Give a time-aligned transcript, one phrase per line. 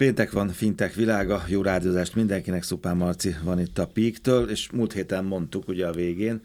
[0.00, 4.92] Péntek van, fintek világa, jó rádiózást mindenkinek, Szupán Marci van itt a Píktől, és múlt
[4.92, 6.40] héten mondtuk ugye a végén,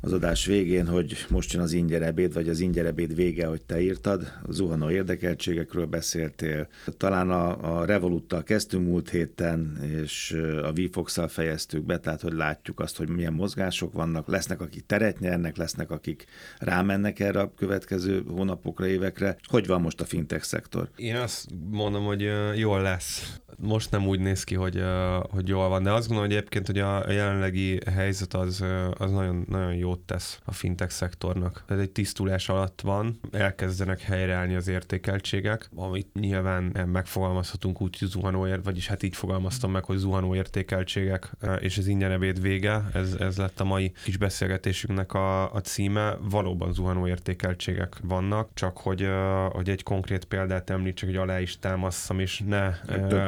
[0.00, 4.32] az adás végén, hogy most jön az ingyerebéd, vagy az ingyerebéd vége, hogy te írtad.
[4.42, 6.68] A zuhanó érdekeltségekről beszéltél.
[6.96, 12.80] Talán a, a Revoluttal kezdtünk múlt héten, és a vfox fejeztük be, tehát hogy látjuk
[12.80, 14.28] azt, hogy milyen mozgások vannak.
[14.28, 16.24] Lesznek, akik teret nyernek, lesznek, akik
[16.58, 19.36] rámennek erre a következő hónapokra, évekre.
[19.42, 20.88] Hogy van most a fintech szektor?
[20.96, 24.82] Én azt mondom, hogy jól lesz most nem úgy néz ki, hogy,
[25.30, 28.64] hogy jól van, de azt gondolom, hogy egyébként, hogy a jelenlegi helyzet az,
[28.98, 31.64] az nagyon, nagyon jót tesz a fintech szektornak.
[31.68, 36.62] Ez egy tisztulás alatt van, elkezdenek helyreállni az értékeltségek, amit nyilván
[36.92, 42.40] megfogalmazhatunk úgy, hogy zuhanóért, vagyis hát így fogalmaztam meg, hogy zuhanó értékeltségek, és az ingyenevéd
[42.40, 46.16] vége, ez, ez lett a mai kis beszélgetésünknek a, a címe.
[46.20, 49.08] Valóban zuhanó értékeltségek vannak, csak hogy,
[49.50, 52.70] hogy egy konkrét példát említsek, hogy alá is támasztam, és ne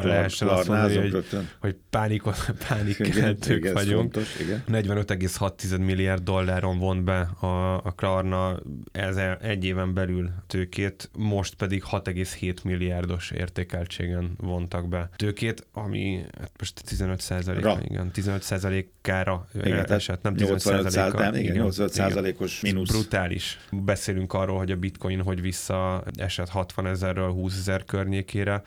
[0.02, 1.26] lehessen azt mondani, hogy,
[1.60, 2.36] hogy pánikot,
[2.68, 4.12] pánikkeltők vagyunk.
[4.12, 4.36] Fontos,
[4.68, 8.58] 45,6 milliárd dolláron vont be a, a Klarna
[8.92, 16.50] ez egy éven belül tőkét, most pedig 6,7 milliárdos értékeltségen vontak be tőkét, ami hát
[16.58, 19.48] most 15 százalék, igen, 15 százalékára
[19.88, 21.36] esett, nem 15 százaléka.
[21.38, 22.90] Igen, 85 százalékos mínusz.
[22.90, 23.58] Brutális.
[23.72, 28.62] Beszélünk arról, hogy a bitcoin hogy vissza esett 60 ezerről 20 ezer környékére,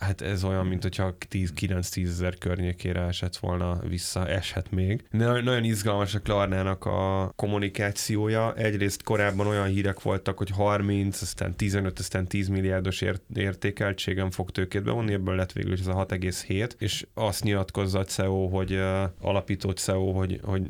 [0.00, 5.04] Hát ez olyan, mint hogyha 9-10 ezer környékére esett volna vissza, eshet még.
[5.10, 8.54] Nagyon izgalmas a Klarnának a kommunikációja.
[8.54, 14.50] Egyrészt korábban olyan hírek voltak, hogy 30, aztán 15, aztán 10 milliárdos ért- értékeltségen fog
[14.50, 18.72] tőkét bevonni, ebből lett végül is ez a 6,7, és azt nyilatkozza a CEO, hogy
[18.72, 20.62] uh, alapított CEO, hogy, hogy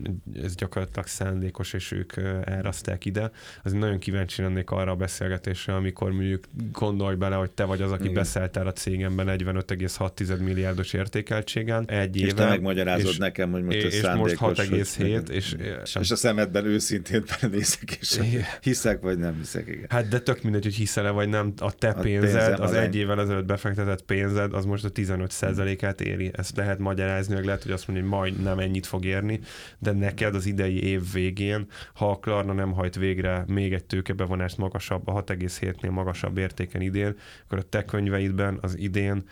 [0.42, 3.31] ez gyakorlatilag szándékos, és ők uh, elraszták ide.
[3.62, 7.92] Az nagyon kíváncsi lennék arra a beszélgetésre, amikor mondjuk gondolj bele, hogy te vagy az,
[7.92, 8.15] aki Igen.
[8.15, 11.88] beszéltél a cégemben évben 45,6 milliárdos értékeltségen.
[11.88, 15.28] Egy és éve, te megmagyarázod és, nekem, hogy most és, és most 6,7.
[15.28, 15.54] És,
[15.84, 18.20] és, és a szemedben őszintén nézek, és
[18.60, 19.66] hiszek vagy nem hiszek.
[19.66, 19.86] Igen.
[19.88, 22.76] Hát de tök mindegy, hogy hiszel-e vagy nem, a te a pénzed, pénzem, az, az
[22.76, 26.30] egy évvel ezelőtt befektetett pénzed, az most a 15%-át éri.
[26.32, 29.41] Ezt lehet magyarázni, meg lehet, hogy azt mondja, hogy majd nem ennyit fog érni,
[29.78, 34.56] de neked az idei év végén, ha a Klarna nem hajt végre még egy tőkebevonást
[34.56, 39.25] magasabb, a 6,7-nél magasabb értéken idén, akkor a te könyveidben az idén And.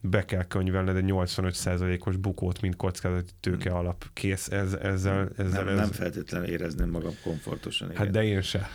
[0.00, 4.04] Be kell könyvelned egy 85%-os bukót, mint kockázati tőke alap.
[4.12, 5.28] Kész ez, ezzel.
[5.36, 5.76] ezzel nem, ez...
[5.76, 7.90] nem feltétlenül érezném magam komfortosan.
[7.90, 8.02] Igen.
[8.02, 8.68] Hát de én se.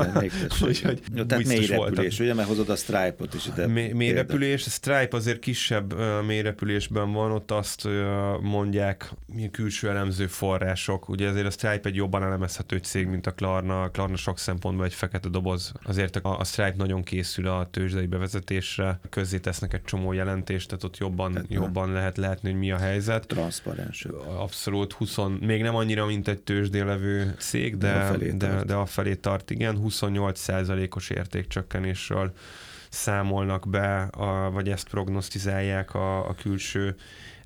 [0.66, 3.66] Úgyhogy Jó, tehát mély repülés, ugye, mert hozod a Stripe-ot is ide.
[3.66, 7.92] Mély, mély repülés, a Stripe azért kisebb uh, mély repülésben van, ott azt uh,
[8.40, 11.08] mondják, milyen külső elemző források.
[11.08, 13.82] Ugye azért a Stripe egy jobban elemezhető cég, mint a Klarna.
[13.82, 15.72] A Klarna sok szempontból egy fekete doboz.
[15.82, 20.84] Azért a, a Stripe nagyon készül a tőzsdei bevezetésre, közzé tesznek egy csomó jelentést, tehát
[20.84, 23.26] ott jobban, tehát jobban lehet látni, hogy mi a helyzet.
[23.26, 24.06] Transzparens.
[24.38, 28.74] Abszolút, 20, még nem annyira, mint egy tőzsdélevő cég, de, de, a felé de, de
[28.74, 32.32] a felé tart, igen, 28%-os értékcsökkenésről
[32.88, 36.96] számolnak be, a, vagy ezt prognosztizálják a, a külső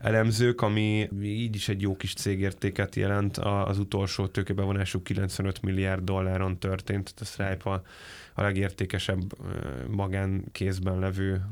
[0.01, 3.37] elemzők, ami így is egy jó kis cégértéket jelent.
[3.39, 7.83] Az utolsó tőkebevonásuk 95 milliárd dolláron történt, tehát a Stripe
[8.35, 9.21] a legértékesebb
[9.91, 11.43] magánkézben levő,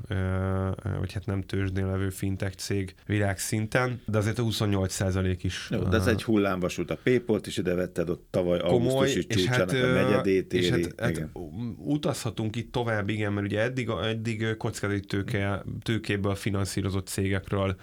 [0.98, 5.69] vagy hát nem tőzsdén levő fintech cég világszinten, de azért a 28 százalék is.
[5.70, 6.91] Jó, de ez egy hullámvasút.
[6.91, 10.64] A Paypal-t is ide vetted ott tavaly komoly, augusztusi csúcsának hát, a negyedét éri.
[10.64, 11.28] És hát, hát
[11.76, 17.76] utazhatunk itt tovább, igen, mert ugye eddig, eddig kockázati tőke, tőkéből finanszírozott cégekről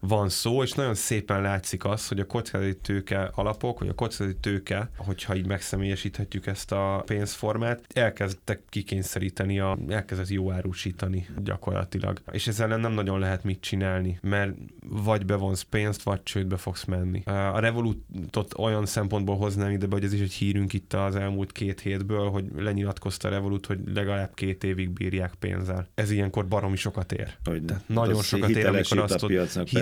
[0.00, 4.36] van szó, és nagyon szépen látszik az, hogy a kockázati tőke alapok, vagy a kockázati
[4.36, 12.20] tőke, hogyha így megszemélyesíthetjük ezt a pénzformát, elkezdtek kikényszeríteni, a, elkezdett jó árusítani gyakorlatilag.
[12.30, 14.52] És ezzel nem nagyon lehet mit csinálni, mert
[14.88, 17.22] vagy bevonsz pénzt, vagy csődbe fogsz menni.
[17.24, 21.80] A Revolutot olyan szempontból hoznám ide, hogy ez is egy hírünk itt az elmúlt két
[21.80, 25.88] hétből, hogy lenyilatkozta a Revolut, hogy legalább két évig bírják pénzzel.
[25.94, 27.36] Ez ilyenkor baromi sokat ér.
[27.44, 29.30] Hogy nagyon sokat ér, amikor azt tud,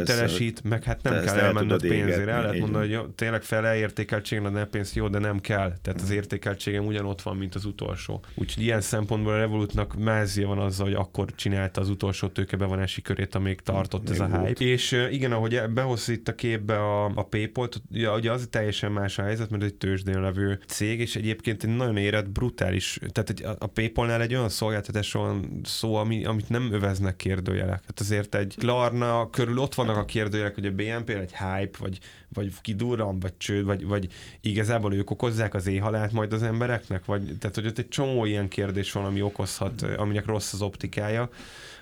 [0.07, 2.29] hitelesít, meg hát nem kell elmenned pénzért.
[2.29, 5.73] El lehet mondani, hogy jó, tényleg fele értékeltségen a pénz jó, de nem kell.
[5.83, 8.25] Tehát az értékeltségem ugyanott van, mint az utolsó.
[8.35, 13.35] Úgyhogy ilyen szempontból a Revolutnak mázia van azzal, hogy akkor csinálta az utolsó tőkebevonási körét,
[13.35, 14.65] amíg tartott ez a hype.
[14.65, 19.23] És igen, ahogy behoz itt a képbe a, a Paypal-t, ugye az teljesen más a
[19.23, 23.67] helyzet, mert egy tőzsdén levő cég, és egyébként egy nagyon érett, brutális, tehát egy, a
[23.67, 27.83] Paypal-nál egy olyan szolgáltatás van szó, ami, amit nem öveznek kérdőjelek.
[27.87, 31.99] Hát azért egy Klarna körül ott vannak a kérdőjelek, hogy a BNP egy hype, vagy,
[32.29, 37.37] vagy kidurran, vagy csőd, vagy, vagy igazából ők okozzák az éhalált majd az embereknek, vagy
[37.39, 41.29] tehát hogy ott egy csomó ilyen kérdés van, ami okozhat, aminek rossz az optikája.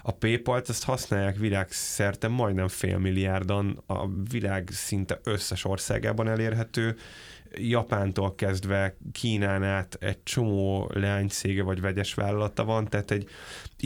[0.03, 6.97] A PayPal-t ezt használják világszerte majdnem fél milliárdan, a világ szinte összes országában elérhető,
[7.57, 13.29] Japántól kezdve Kínán át egy csomó leánycége vagy vegyes vállalata van, tehát egy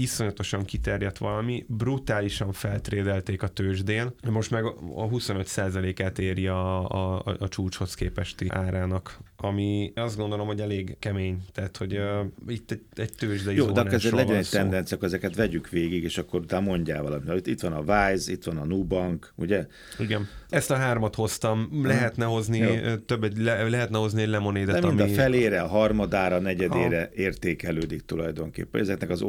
[0.01, 7.49] iszonyatosan kiterjedt valami, brutálisan feltrédelték a tőzsdén, most meg a 25%-át éri a, a, a
[7.49, 13.13] csúcshoz képesti árának, ami azt gondolom, hogy elég kemény, tehát hogy uh, itt egy, egy
[13.13, 17.03] tőzsdei Jó, de akkor legyen egy tendencia, akkor ezeket vegyük végig, és akkor utána mondjál
[17.03, 17.47] valamit.
[17.47, 19.67] Itt van a Wise, itt van a Nubank, ugye?
[19.99, 20.29] Igen.
[20.49, 22.97] Ezt a hármat hoztam, lehetne hozni Jó.
[22.97, 25.11] több, egy, le, lehetne hozni egy lemonédet, De mind ami...
[25.11, 27.15] a felére, a harmadára, a negyedére a...
[27.15, 28.81] értékelődik tulajdonképpen.
[28.81, 29.23] Ezeknek az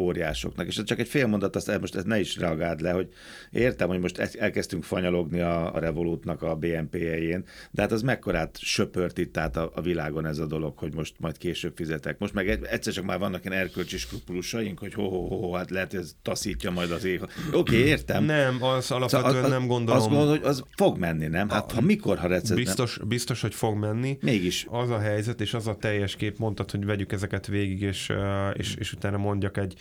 [0.60, 0.68] óriásoknak.
[0.68, 3.08] És csak egy fél mondat, azt most ezt ne is reagáld le, hogy
[3.52, 9.18] értem, hogy most elkezdtünk fanyalogni a, a Revolutnak a BNP-jén, de hát az mekkorát söpört
[9.18, 12.20] itt át a, a világon ez a dolog, hogy most majd később fizetek.
[12.20, 15.92] Most meg egyszer csak már vannak ilyen erkölcsi skrupulusaink, hogy ho, ho, ho, hát lehet,
[15.92, 17.22] hogy ez taszítja majd az ég.
[17.22, 18.24] Oké, okay, értem.
[18.24, 20.02] Nem, az alapvetően szóval az, nem gondolom.
[20.02, 21.50] Azt mondod, hogy az fog menni, nem?
[21.50, 23.08] Hát ha mikor, ha recesz, biztos, nem?
[23.08, 24.18] biztos, hogy fog menni.
[24.22, 24.66] Mégis.
[24.70, 28.12] Az a helyzet, és az a teljes kép, mondtad, hogy vegyük ezeket végig, és,
[28.54, 29.74] és, és utána mondjak egy,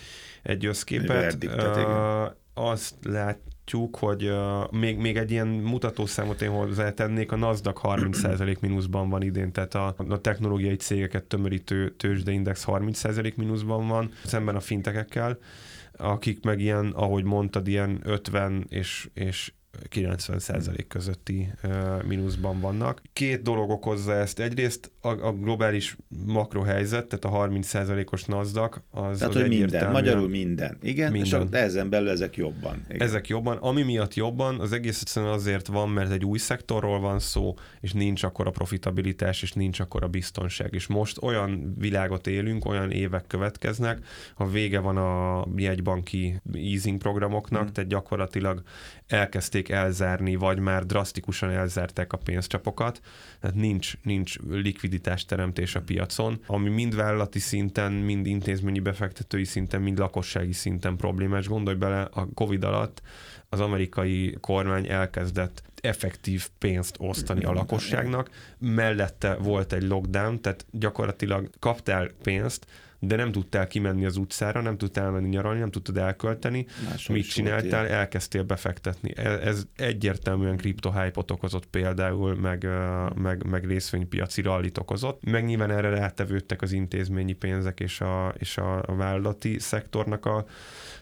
[0.43, 1.45] egy összképet.
[1.45, 8.61] Uh, azt látjuk, hogy uh, még, még egy ilyen mutatószámot én hozzátennék, a NASDAQ 30%
[8.61, 14.61] mínuszban van idén, tehát a, a technológiai cégeket tömörítő tőzsdeindex 30% mínuszban van, szemben a
[14.61, 15.39] fintekekkel,
[15.97, 19.53] akik meg ilyen, ahogy mondtad, ilyen 50 és, és
[19.89, 23.03] 90% közötti uh, mínuszban vannak.
[23.13, 24.41] Két dolog okozza ezt.
[24.41, 30.29] Egyrészt a, a globális makrohelyzet, tehát a 30%-os NASDAQ, az Tehát, az hogy minden, magyarul
[30.29, 30.79] minden.
[30.83, 31.49] Igen, minden.
[31.51, 32.85] és ezen belül ezek jobban.
[32.89, 33.01] Igen.
[33.01, 33.57] Ezek jobban.
[33.57, 37.93] Ami miatt jobban, az egész egyszerűen azért van, mert egy új szektorról van szó, és
[37.93, 40.75] nincs akkor a profitabilitás, és nincs akkor a biztonság.
[40.75, 43.99] És most olyan világot élünk, olyan évek következnek,
[44.35, 47.73] ha vége van a jegybanki easing programoknak, hmm.
[47.73, 48.63] tehát gyakorlatilag
[49.07, 53.01] elkezdték elzárni, vagy már drasztikusan elzárták a pénzcsapokat,
[53.41, 59.83] tehát nincs, nincs likviditás teremtés a piacon, ami mind vállalati szinten, mind intézményi befektetői szinten,
[59.83, 61.49] mind lakossági szinten problémás.
[61.49, 63.03] Gondolj bele, a Covid alatt
[63.49, 71.51] az amerikai kormány elkezdett effektív pénzt osztani a lakosságnak, mellette volt egy lockdown, tehát gyakorlatilag
[71.59, 72.67] kaptál pénzt,
[73.01, 76.67] de nem tudtál kimenni az utcára, nem tudtál elmenni nyaralni, nem tudtad elkölteni.
[76.89, 77.87] Máshol Mit csináltál?
[77.87, 79.13] Elkezdtél befektetni.
[79.17, 82.67] Ez, ez egyértelműen kriptohypot okozott például, meg,
[83.15, 85.25] meg, meg részvénypiaci rallit okozott.
[85.25, 90.47] Meg nyilván erre rátevődtek az intézményi pénzek és a, és a vállalati szektornak a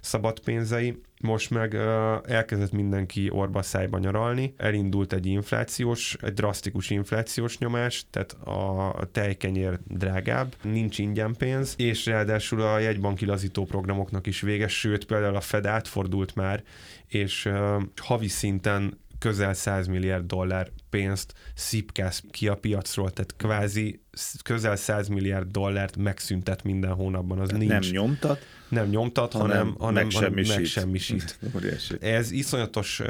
[0.01, 6.91] szabad pénzei most meg uh, elkezdett mindenki orba szájba nyaralni, elindult egy inflációs, egy drasztikus
[6.91, 14.27] inflációs nyomás, tehát a tejkenyér drágább, nincs ingyen pénz, és ráadásul a jegybanki lazító programoknak
[14.27, 16.63] is véges, sőt például a Fed átfordult már,
[17.07, 24.01] és uh, havi szinten közel 100 milliárd dollár pénzt szipkász ki a piacról, tehát kvázi
[24.43, 27.39] közel 100 milliárd dollárt megszüntet minden hónapban.
[27.39, 27.69] Az nincs.
[27.69, 28.47] Nem nyomtat?
[28.69, 30.57] Nem nyomtat, hanem, hanem, hanem megsemmisít.
[30.57, 31.39] megsemmisít.
[32.01, 33.07] Ez iszonyatos uh,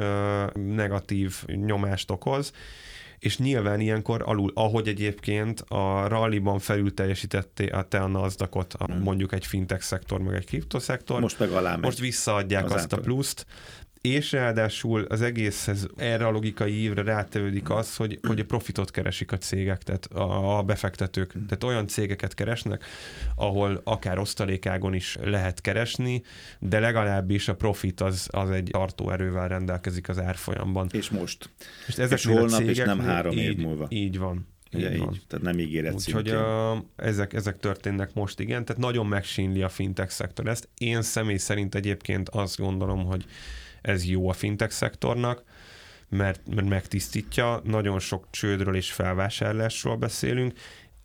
[0.53, 2.51] negatív nyomást okoz,
[3.19, 8.83] és nyilván ilyenkor alul, ahogy egyébként a ralliban felül teljesítette a te a nasdaq a,
[8.83, 9.01] hmm.
[9.01, 11.19] mondjuk egy fintech szektor, meg egy kriptoszektor.
[11.19, 11.75] Most meg alá.
[11.75, 12.99] Most visszaadják az azt által.
[12.99, 13.45] a pluszt,
[14.01, 19.31] és ráadásul az egészhez erre a logikai ívre rátevődik az, hogy, hogy a profitot keresik
[19.31, 21.31] a cégek, tehát a, a befektetők.
[21.31, 22.85] Tehát olyan cégeket keresnek,
[23.35, 26.21] ahol akár osztalékágon is lehet keresni,
[26.59, 30.89] de legalábbis a profit az, az egy tartóerővel rendelkezik az árfolyamban.
[30.91, 31.49] És most.
[31.87, 33.85] És, ezek és holnap, és nem három így, év múlva.
[33.89, 34.47] Így van.
[34.73, 39.05] Ugye így, így, tehát nem ígéret Úgyhogy a, ezek, ezek történnek most, igen, tehát nagyon
[39.05, 40.69] megsínli a fintech szektor ezt.
[40.77, 43.25] Én személy szerint egyébként azt gondolom, hogy
[43.87, 45.43] ez jó a fintech szektornak,
[46.09, 50.53] mert, mert megtisztítja, nagyon sok csődről és felvásárlásról beszélünk,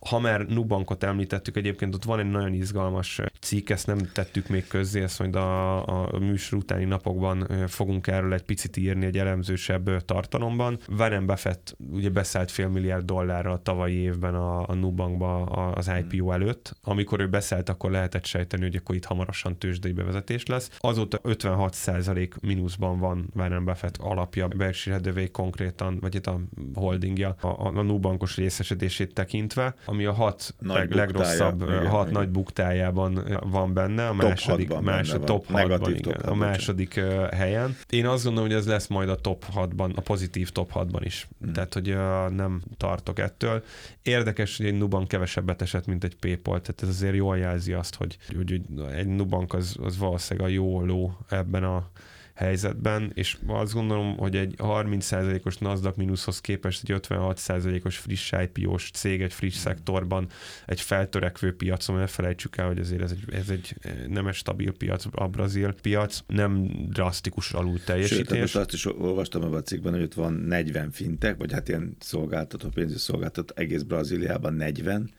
[0.09, 4.66] ha már Nubankot említettük, egyébként ott van egy nagyon izgalmas cikk, ezt nem tettük még
[4.66, 10.04] közzé, ezt majd a, a műsor utáni napokban fogunk erről egy picit írni egy elemzősebb
[10.04, 10.78] tartalomban.
[10.99, 15.44] Warren Buffett ugye beszállt fél milliárd dollárra a tavalyi évben a, a Nubankba
[15.75, 16.32] az IPO hmm.
[16.32, 16.76] előtt.
[16.82, 20.71] Amikor ő beszállt, akkor lehetett sejteni, hogy akkor itt hamarosan tőzsdei bevezetés lesz.
[20.78, 26.40] Azóta 56% mínuszban van Warren Buffett alapja, Berkshire Hathaway konkrétan, vagy itt a
[26.75, 32.08] holdingja, a, a Nubankos részesedését tekintve ami a hat Nagy leg, buktája, legrosszabb, igen, hat
[32.08, 32.20] igen.
[32.20, 35.26] nagy buktájában van benne, a Top második, hatban más, benne van.
[35.26, 37.76] top Negatív 6-ban, top igen, a hat, második uh, helyen.
[37.90, 41.28] Én azt gondolom, hogy ez lesz majd a top 6-ban, a pozitív top 6-ban is.
[41.40, 41.52] Hmm.
[41.52, 43.62] Tehát, hogy uh, nem tartok ettől.
[44.02, 47.94] Érdekes, hogy egy Nubank kevesebbet esett, mint egy PayPal, tehát ez azért jól jelzi azt,
[47.94, 51.90] hogy, hogy, hogy egy Nubank az, az valószínűleg a jó ló ebben a
[52.34, 59.22] helyzetben, és azt gondolom, hogy egy 30%-os Nasdaq mínuszhoz képest egy 56%-os friss IPO-s cég
[59.22, 60.28] egy friss szektorban,
[60.66, 63.74] egy feltörekvő piacon, ne felejtsük el, hogy azért ez egy, ez egy
[64.08, 68.26] nem egy stabil piac, a brazil piac, nem drasztikus alul teljesítés.
[68.28, 71.68] Sőt, most azt is olvastam ebben a cikkben, hogy ott van 40 fintek, vagy hát
[71.68, 75.10] ilyen szolgáltató, pénzügyi szolgáltató, egész Brazíliában 40,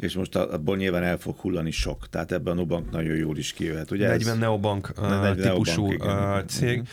[0.00, 3.52] és most abból nyilván el fog hullani sok, tehát ebben a Nubank nagyon jól is
[3.52, 3.90] kijöhet.
[3.90, 4.38] Ugye 40 ez...
[4.38, 6.70] neobank 40 típusú neobank, igen, cég.
[6.70, 6.86] Igen.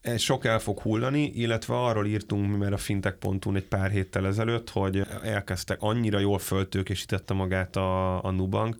[0.00, 4.26] Ez sok el fog hullani, illetve arról írtunk mi már a fintech.hu egy pár héttel
[4.26, 8.76] ezelőtt, hogy elkezdtek, annyira jól föltőkésítette magát a, a Nubank,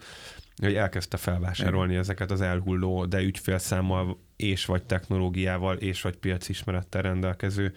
[0.56, 2.02] hogy elkezdte felvásárolni Igen.
[2.02, 7.74] ezeket az elhulló, de ügyfélszámmal és vagy technológiával és vagy piacismerettel rendelkező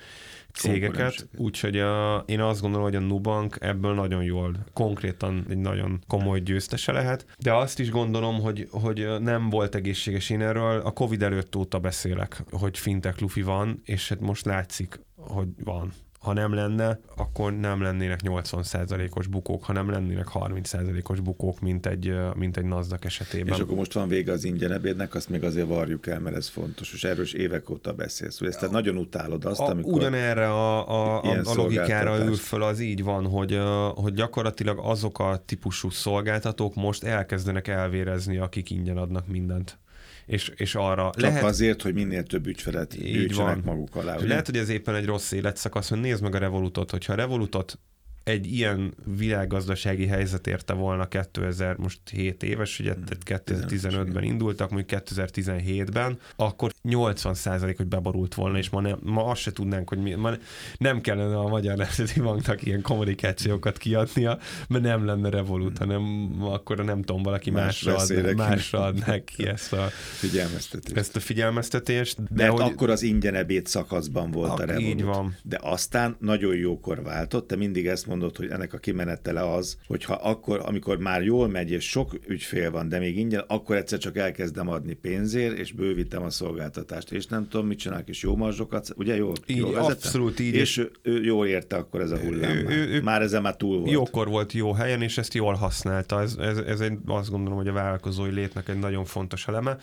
[0.53, 6.03] cégeket, úgyhogy a, én azt gondolom, hogy a Nubank ebből nagyon jól, konkrétan egy nagyon
[6.07, 10.29] komoly győztese lehet, de azt is gondolom, hogy, hogy nem volt egészséges.
[10.29, 14.99] Én erről a Covid előtt óta beszélek, hogy fintech lufi van, és hát most látszik,
[15.15, 15.91] hogy van
[16.23, 22.13] ha nem lenne, akkor nem lennének 80%-os bukók, ha nem lennének 30%-os bukók, mint egy,
[22.35, 23.53] mint egy NASDAQ esetében.
[23.53, 26.47] És akkor most van vége az ingyen ebédnek, azt még azért varjuk el, mert ez
[26.47, 28.39] fontos, és erről is évek óta beszélsz.
[28.39, 29.93] Hogy ezt te nagyon utálod azt, a, amikor...
[29.93, 33.59] Ugyanerre a, a, a, a logikára ül föl, az így van, hogy,
[33.95, 39.77] hogy gyakorlatilag azok a típusú szolgáltatók most elkezdenek elvérezni, akik ingyen adnak mindent
[40.25, 41.09] és, és arra...
[41.13, 44.15] Csak lehet, azért, hogy minél több ügyfelet gyűjtsenek maguk alá.
[44.19, 47.79] Lehet, hogy ez éppen egy rossz életszakasz, hogy nézd meg a Revolutot, hogyha a Revolutot
[48.23, 53.03] egy ilyen világgazdasági helyzet érte volna 2000, most 7 éves, ugye, hmm.
[53.03, 59.41] tehát 2015-ben indultak, mondjuk 2017-ben, akkor 80% hogy beborult volna, és ma, nem, ma azt
[59.41, 60.31] se tudnánk, hogy mi, ma
[60.77, 64.37] nem kellene a Magyar Nemzeti Banknak ilyen kommunikációkat kiadnia,
[64.67, 69.47] mert nem lenne Revolut, hanem akkor nem tudom, valaki Más másra, ad, másra adnák ki
[69.47, 70.97] ezt a figyelmeztetést.
[70.97, 72.23] Ezt a figyelmeztetést.
[72.23, 72.71] De Mert hogy...
[72.71, 74.89] akkor az ingyen ebéd szakaszban volt a, a Revolut.
[74.89, 75.37] Így van.
[75.43, 80.13] De aztán nagyon jókor váltott, te mindig ezt mondod, hogy ennek a kimenetele az, hogyha
[80.13, 84.17] akkor, amikor már jól megy, és sok ügyfél van, de még ingyen, akkor egyszer csak
[84.17, 88.93] elkezdem adni pénzért, és bővítem a szolgáltatást, és nem tudom, mit csinálok, és jó marzsokat,
[88.95, 90.53] ugye jól, így, jól Abszolút így.
[90.53, 92.57] És ő, ő jól érte akkor ez a hullám.
[92.57, 93.91] Ő, ő, ő, már ezen már túl volt.
[93.91, 96.21] Jókor volt jó helyen, és ezt jól használta.
[96.21, 99.77] Ez, ez, ez egy, azt gondolom, hogy a vállalkozói létnek egy nagyon fontos eleme.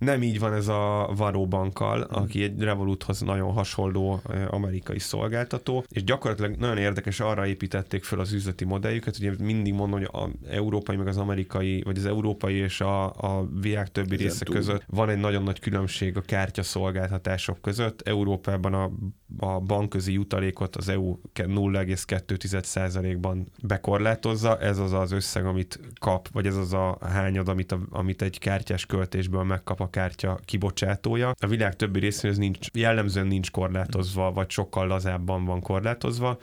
[0.00, 6.04] Nem így van ez a Varó bankkal, aki egy Revoluthoz nagyon hasonló amerikai szolgáltató, és
[6.04, 10.96] gyakorlatilag nagyon érdekes, arra építették fel az üzleti modelljüket, ugye mindig mondom, hogy az európai,
[10.96, 14.54] meg az amerikai, vagy az európai és a, a világ többi Ezen része túl.
[14.54, 18.02] között van egy nagyon nagy különbség a kártya szolgáltatások között.
[18.02, 18.90] Európában a,
[19.46, 26.56] a bankközi jutalékot az EU 0,2%-ban bekorlátozza, ez az az összeg, amit kap, vagy ez
[26.56, 31.34] az a hányad, amit, a, amit egy kártyás költésből megkap a kártya kibocsátója.
[31.40, 36.38] A világ többi részén ez nincs, jellemzően nincs korlátozva, vagy sokkal lazábban van korlátozva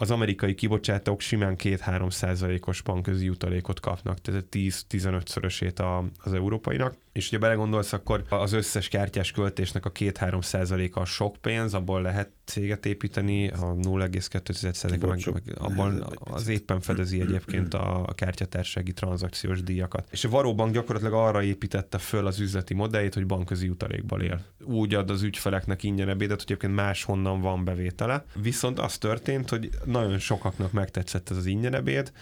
[0.00, 6.94] az amerikai kibocsátók simán 2-3 százalékos bankközi jutalékot kapnak, tehát 10-15-szörösét az európainak.
[7.18, 12.02] És ha belegondolsz, akkor az összes kártyás költésnek a 2-3 százaléka a sok pénz, abból
[12.02, 18.92] lehet céget építeni, a 0,2 százaléka meg, meg abban az éppen fedezi egyébként a, kártyatársági
[18.92, 20.08] tranzakciós díjakat.
[20.10, 24.44] És a Varóbank gyakorlatilag arra építette föl az üzleti modelljét, hogy bankközi jutalékból él.
[24.64, 28.24] Úgy ad az ügyfeleknek ingyen ebédet, hogy egyébként máshonnan van bevétele.
[28.34, 32.12] Viszont az történt, hogy nagyon sokaknak megtetszett ez az ingyen ebéd,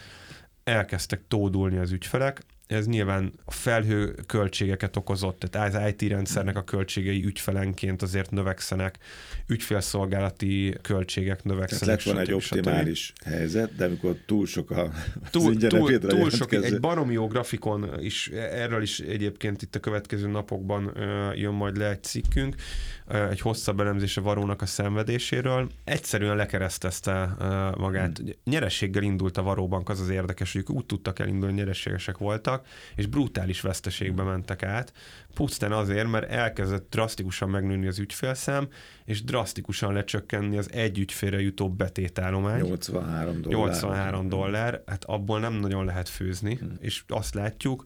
[0.64, 6.64] elkezdtek tódulni az ügyfelek, ez nyilván a felhő költségeket okozott, tehát az IT rendszernek a
[6.64, 8.98] költségei ügyfelenként azért növekszenek,
[9.46, 11.84] ügyfélszolgálati költségek növekszenek.
[11.84, 13.32] Tehát lett van egy optimális stb.
[13.32, 14.90] helyzet, de amikor túl sok a
[15.30, 20.28] túl, túl, túl sok, egy baromi jó grafikon is, erről is egyébként itt a következő
[20.28, 20.92] napokban
[21.34, 22.54] jön majd le egy cikkünk,
[23.30, 25.70] egy hosszabb elemzése Varónak a szenvedéséről.
[25.84, 27.36] Egyszerűen lekeresztezte
[27.76, 28.18] magát.
[28.18, 28.28] Hmm.
[28.44, 32.55] Nyerességgel indult a Varóbank, az az érdekes, hogy úgy tudtak elindulni, nyerességesek voltak,
[32.94, 34.92] és brutális veszteségbe mentek át,
[35.34, 38.68] pusztán azért, mert elkezdett drasztikusan megnőni az ügyfélszám,
[39.04, 42.60] és drasztikusan lecsökkenni az egy ügyfélre jutó betétállomány.
[42.60, 43.58] 83 dollár.
[43.58, 46.76] 83 dollár, hát abból nem nagyon lehet főzni, hmm.
[46.80, 47.84] és azt látjuk,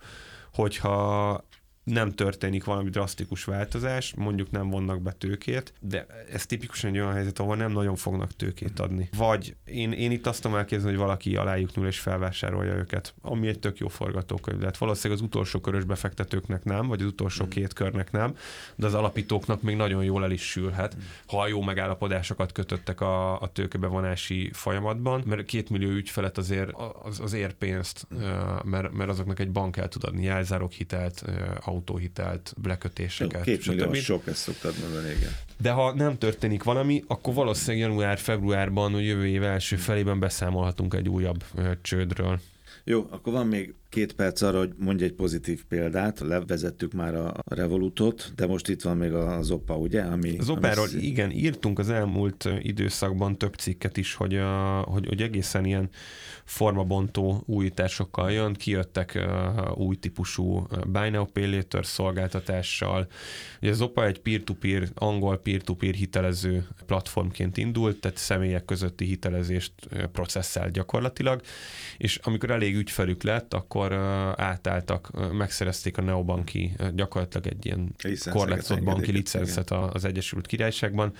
[0.53, 1.45] hogyha
[1.93, 7.13] nem történik valami drasztikus változás, mondjuk nem vonnak be tőkét, de ez tipikusan egy olyan
[7.13, 9.09] helyzet, ahol nem nagyon fognak tőkét adni.
[9.17, 13.49] Vagy én, én itt azt tudom elképzelni, hogy valaki alájuk nyúl és felvásárolja őket, ami
[13.49, 14.59] egy tök jó forgatókönyv.
[14.59, 17.53] Tehát valószínűleg az utolsó körös befektetőknek nem, vagy az utolsó hmm.
[17.53, 18.37] két körnek nem,
[18.77, 21.03] de az alapítóknak még nagyon jól el is sülhet, hmm.
[21.27, 26.71] ha jó megállapodásokat kötöttek a, a tőkebevonási folyamatban, mert két millió ügyfelet azért
[27.03, 28.07] az, az ér pénzt,
[28.65, 31.25] mert, mert azoknak egy bank el tud adni jelzárok hitelt,
[31.81, 33.43] autóhitelt, lekötéseket.
[33.43, 35.33] Két millió sok, ezt szoktad mondani, igen.
[35.61, 41.45] De ha nem történik valami, akkor valószínűleg január-februárban, jövő év első felében beszámolhatunk egy újabb
[41.83, 42.41] csődről.
[42.85, 46.21] Jó, akkor van még két perc arra, hogy mondj egy pozitív példát.
[46.21, 50.03] Levezettük már a Revolutot, de most itt van még az OPA, ugye?
[50.03, 51.03] Ami, az OPA-ról ami...
[51.03, 55.89] igen, írtunk az elmúlt időszakban több cikket is, hogy, a, hogy, hogy egészen ilyen
[56.45, 63.07] formabontó újításokkal jön, kijöttek uh, új típusú Buy Now Pay Later szolgáltatással.
[63.63, 69.73] Ugye az OPA egy peer-to-peer, angol peer-to-peer hitelező platformként indult, tehát személyek közötti hitelezést
[70.13, 71.41] processzál gyakorlatilag,
[71.97, 73.80] és amikor elég ügyfelük lett, akkor
[74.37, 77.95] átálltak, megszerezték a neobanki, gyakorlatilag egy ilyen
[78.31, 81.13] korlátozott banki licenszet az Egyesült Királyságban,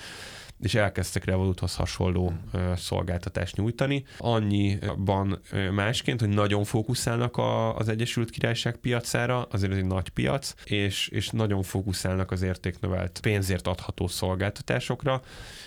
[0.63, 2.77] és elkezdtek Revoluthoz hasonló hmm.
[2.77, 4.05] szolgáltatást nyújtani.
[4.19, 5.41] Annyiban
[5.73, 11.09] másként, hogy nagyon fókuszálnak a, az Egyesült Királyság piacára, azért ez egy nagy piac, és,
[11.09, 15.23] és nagyon fókuszálnak az értéknövelt pénzért adható szolgáltatásokra,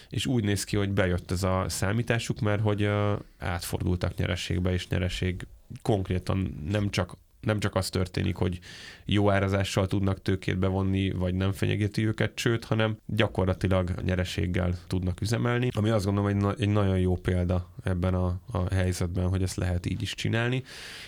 [0.10, 2.90] és úgy néz ki, hogy bejött ez a számításuk, mert hogy
[3.40, 5.48] átfordultak nyereségbe, és nyereség
[5.82, 8.60] konkrétan nem csak nem csak az történik, hogy
[9.06, 15.70] jó árazással tudnak tőkét bevonni, vagy nem fenyegeti őket csőt, hanem gyakorlatilag nyereséggel tudnak üzemelni,
[15.76, 19.56] ami azt gondolom egy, na- egy nagyon jó példa ebben a, a helyzetben, hogy ezt
[19.56, 20.64] lehet így is csinálni,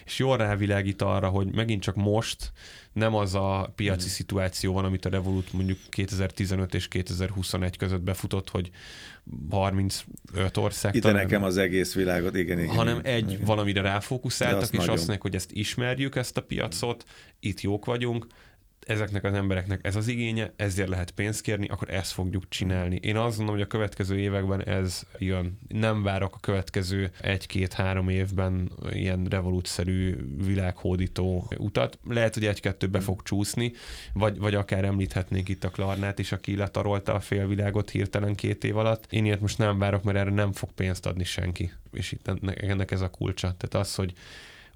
[0.06, 2.52] és jól rávilágít arra, hogy megint csak most
[2.96, 4.10] nem az a piaci mm.
[4.10, 8.70] szituáció van, amit a Revolut mondjuk 2015 és 2021 között befutott, hogy
[9.50, 10.96] 35 ország.
[10.96, 12.76] Ide nekem az egész világot, igen, igen.
[12.76, 13.46] Hanem egy igen.
[13.46, 14.90] valamire ráfókuszáltak, és nagyon.
[14.90, 17.06] azt mondják, hogy ezt ismerjük, ezt a piacot,
[17.40, 18.28] itt jók vagyunk,
[18.86, 23.00] ezeknek az embereknek ez az igénye, ezért lehet pénzt kérni, akkor ezt fogjuk csinálni.
[23.02, 25.60] Én azt gondolom, hogy a következő években ez jön.
[25.68, 30.16] Nem várok a következő egy-két-három évben ilyen revolútszerű
[30.46, 32.00] világhódító utat.
[32.08, 33.72] Lehet, hogy egy-kettő be fog csúszni,
[34.14, 38.78] vagy, vagy akár említhetnénk itt a Klarnát is, aki letarolta a félvilágot hirtelen két év
[38.78, 39.06] alatt.
[39.10, 41.72] Én ilyet most nem várok, mert erre nem fog pénzt adni senki.
[41.92, 43.56] És itt ennek ez a kulcsa.
[43.58, 44.14] Tehát az, hogy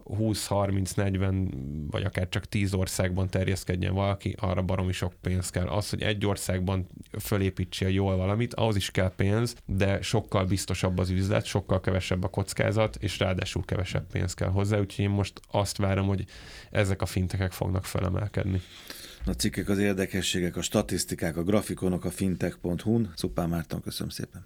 [0.10, 1.48] 20-30-40
[1.90, 5.68] vagy akár csak 10 országban terjeszkedjen valaki, arra baromi sok pénz kell.
[5.68, 6.88] Az, hogy egy országban
[7.20, 12.28] fölépítsél jól valamit, ahhoz is kell pénz, de sokkal biztosabb az üzlet, sokkal kevesebb a
[12.28, 16.26] kockázat, és ráadásul kevesebb pénz kell hozzá, úgyhogy én most azt várom, hogy
[16.72, 18.62] ezek a fintekek fognak felemelkedni.
[19.26, 23.12] A cikkek, az érdekességek, a statisztikák, a grafikonok a fintech.hu-n.
[23.16, 24.46] Szupán Márton, köszönöm szépen.